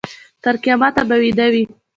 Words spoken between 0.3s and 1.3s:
تر قیامته به